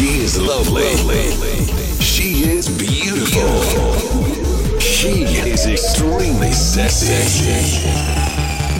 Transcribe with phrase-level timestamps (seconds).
[0.00, 0.94] She is lovely.
[2.00, 3.60] She is beautiful.
[4.80, 7.84] She is extremely sexy.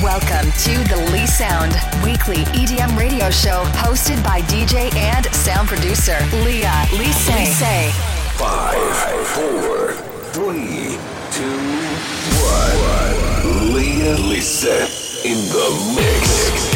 [0.03, 6.17] Welcome to the Lee Sound Weekly EDM radio show hosted by DJ and sound producer
[6.43, 7.29] Leah Lise.
[7.29, 7.93] Lise.
[8.39, 9.93] Five, four,
[10.33, 10.97] three,
[11.33, 11.61] two,
[12.49, 13.75] one.
[13.75, 16.70] Leah Lise in the mix.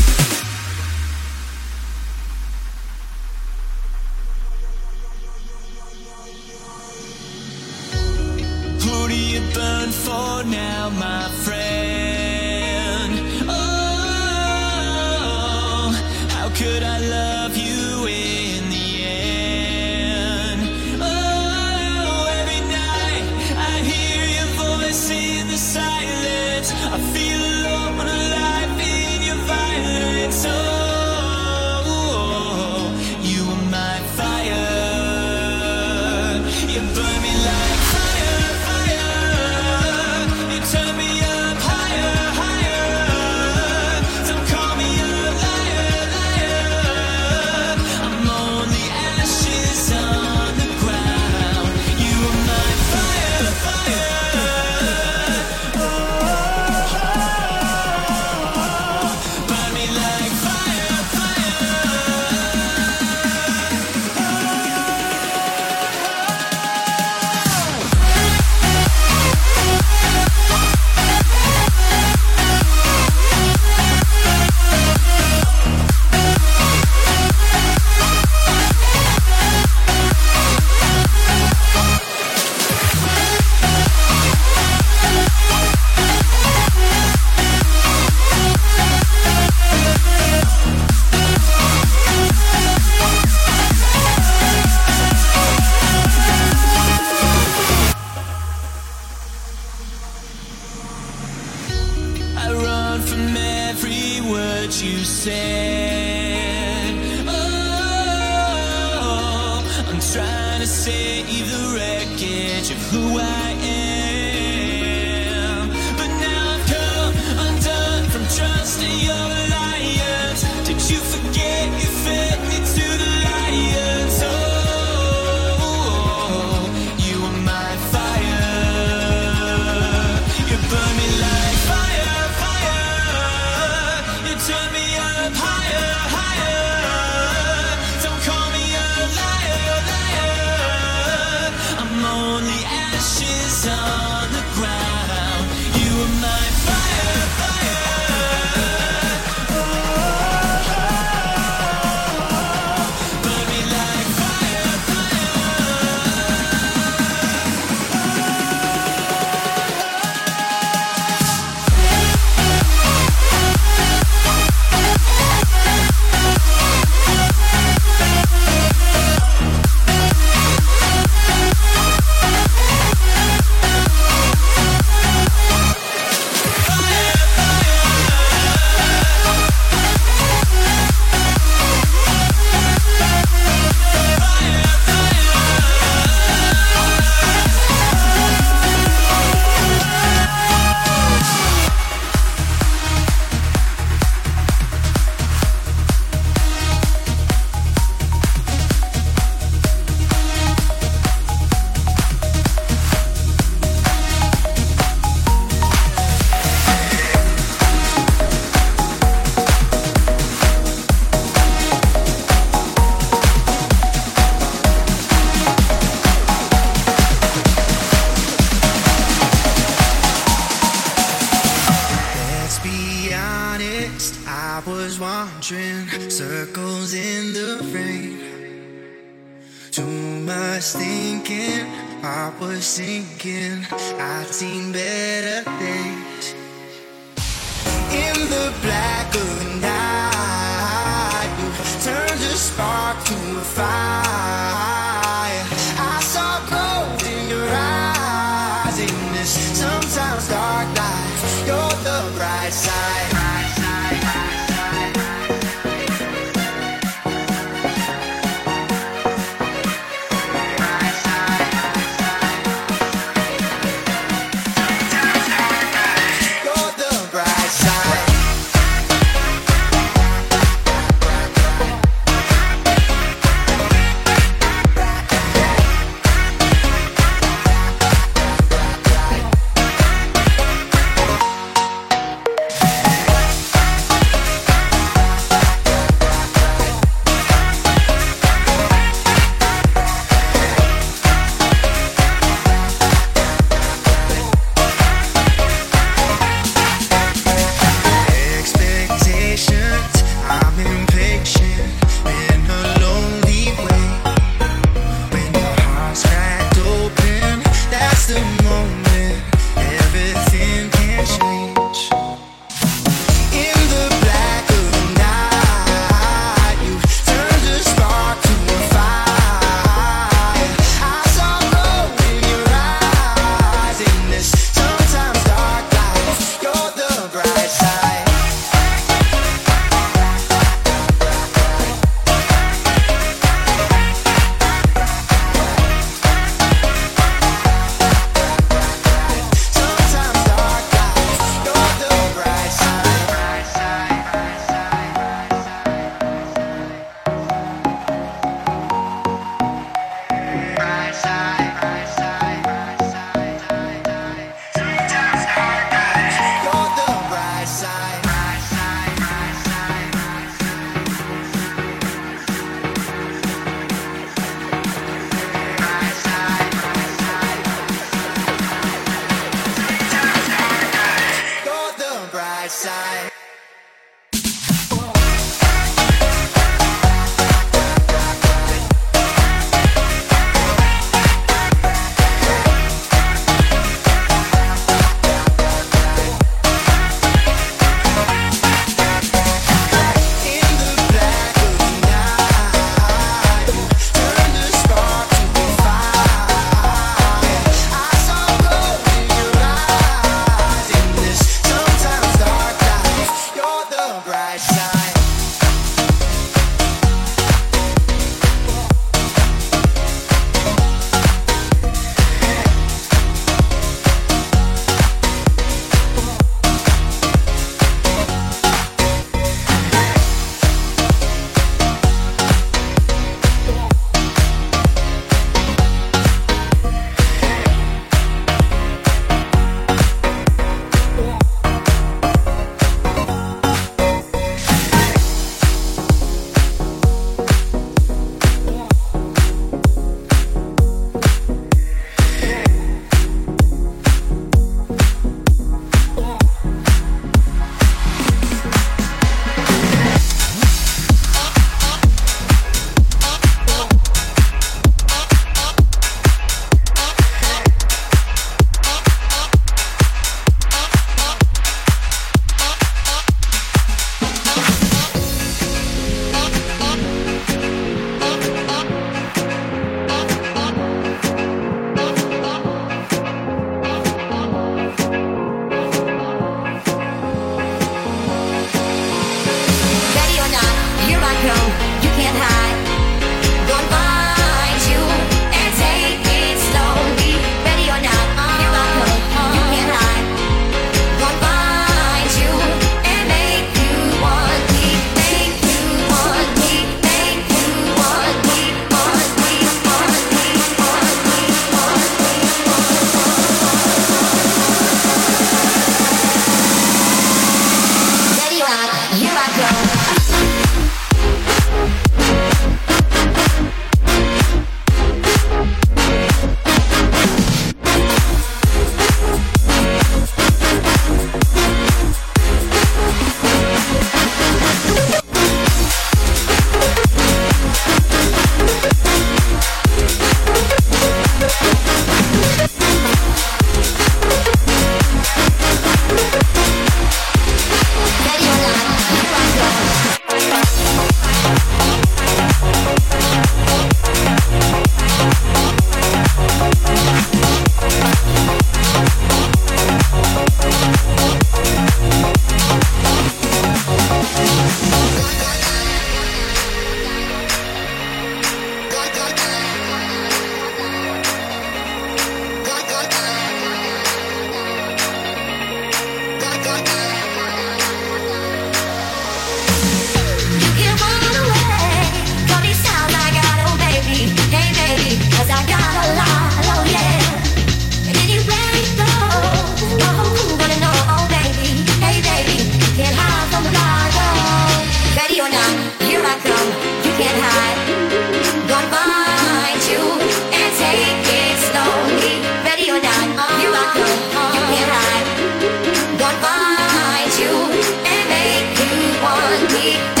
[599.61, 600.00] Bye.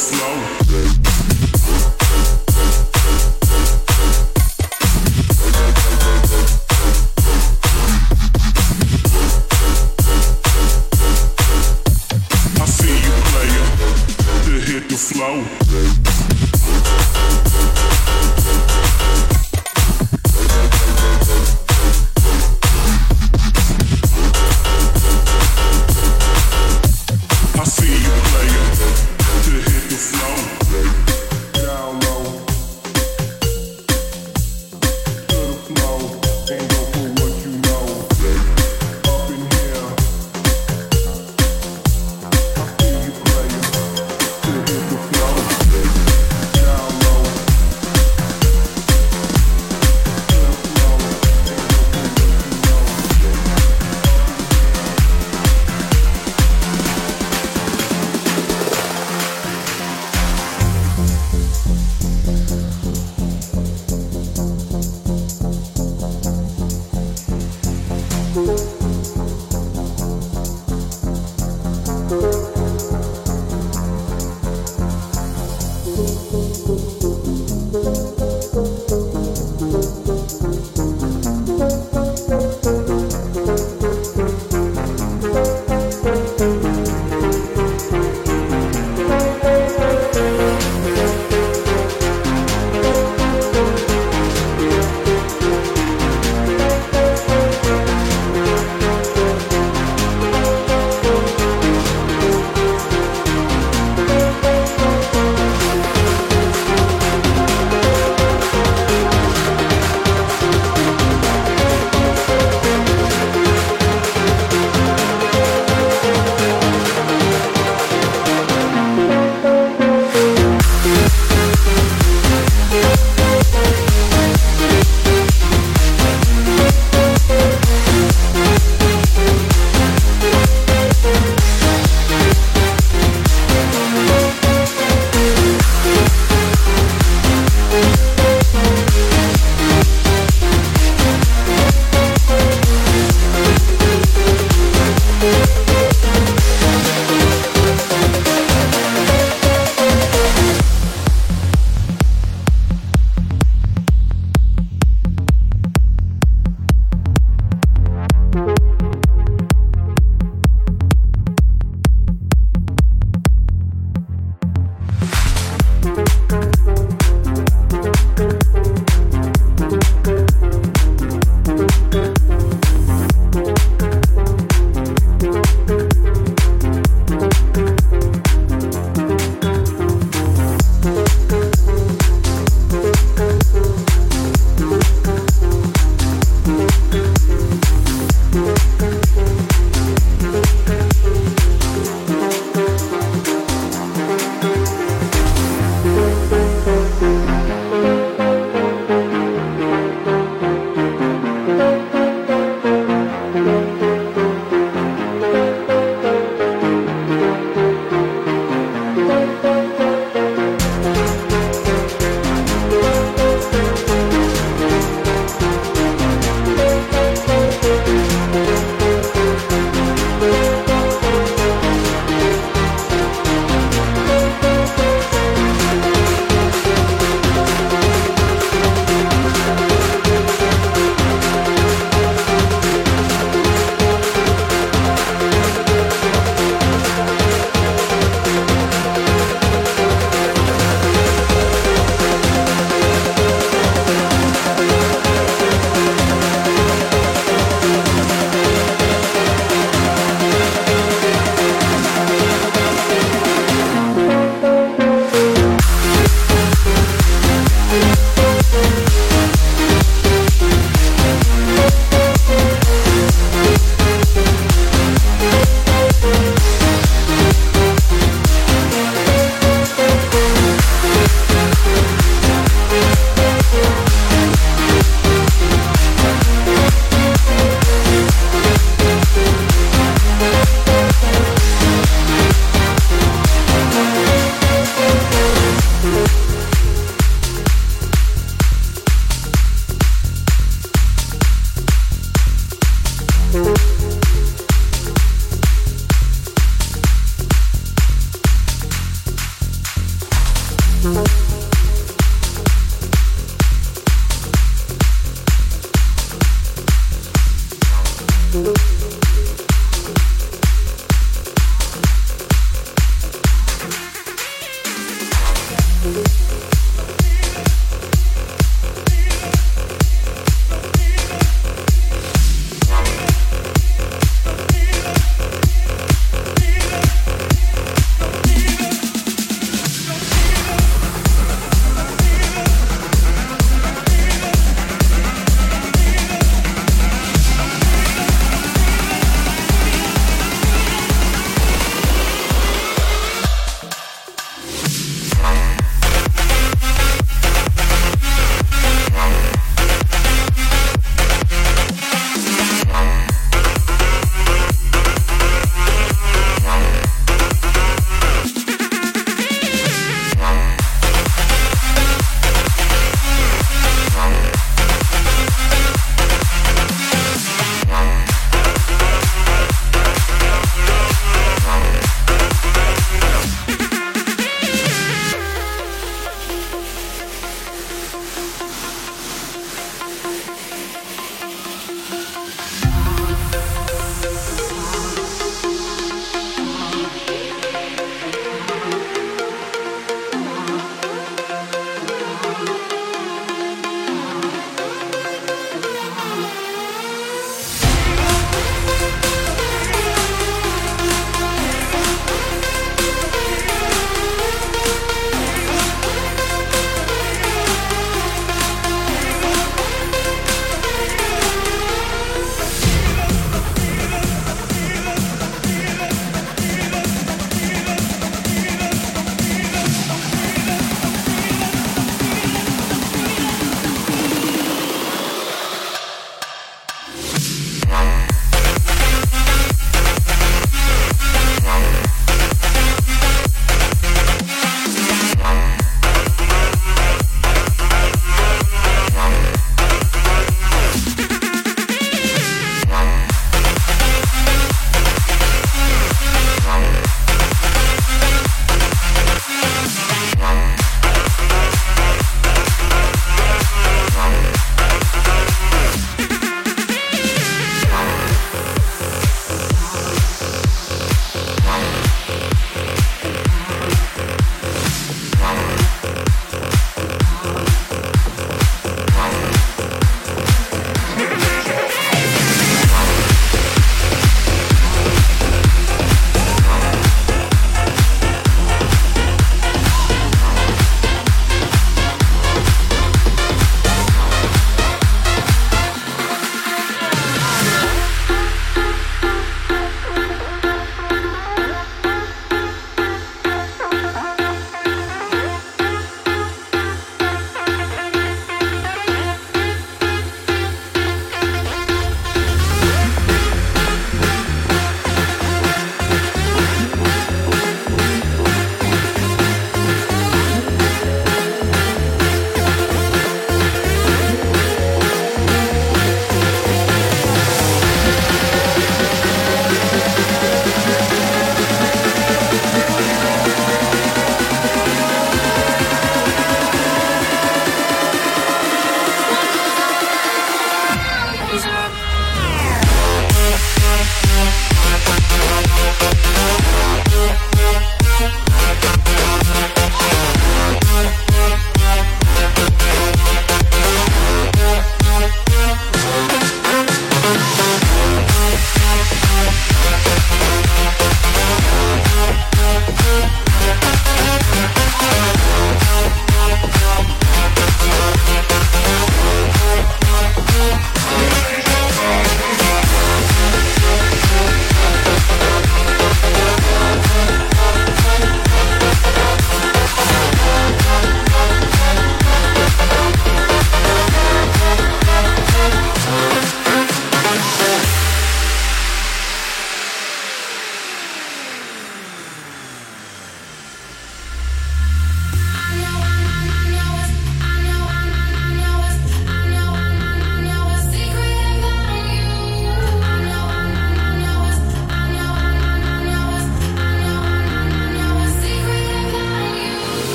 [0.00, 1.39] To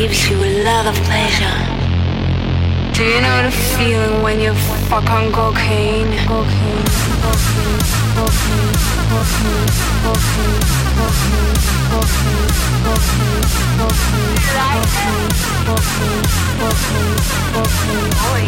[0.00, 1.60] gives you a lot of pleasure.
[2.96, 4.54] Do you know the feeling when you
[4.88, 6.08] fuck on cocaine?
[6.24, 6.88] Cocaine,
[7.20, 7.84] cocaine,
[8.16, 8.72] cocaine,
[9.12, 9.68] cocaine,
[10.00, 10.64] cocaine,
[11.04, 12.48] cocaine, cocaine,
[13.76, 14.24] cocaine, cocaine,
[15.52, 16.24] cocaine, cocaine,
[16.56, 17.20] cocaine,
[17.52, 18.40] cocaine, oh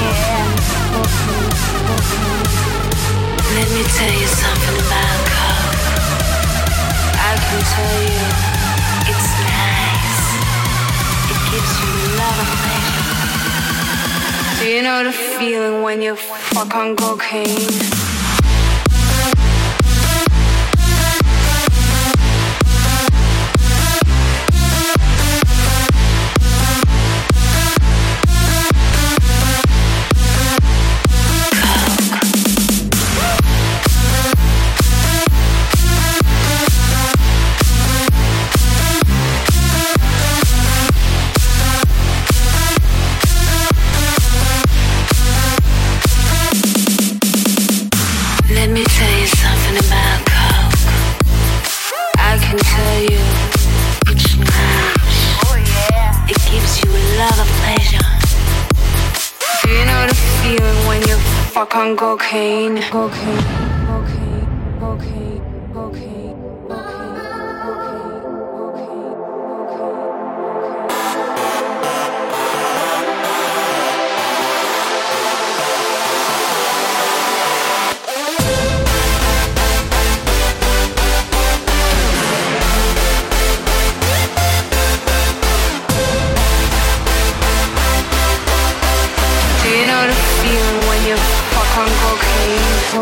[0.97, 1.53] cocaine,
[1.85, 2.49] cocaine.
[3.57, 5.77] Let me tell you something about coke.
[7.13, 8.25] I can tell you
[9.13, 9.42] it's
[11.53, 11.59] Do
[14.69, 18.02] you know the feeling when you fuck on cocaine?
[62.23, 63.62] cocaine, cocaine.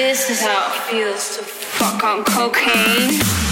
[0.00, 3.49] This is how it feels to fuck on cocaine.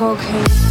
[0.00, 0.67] Okay.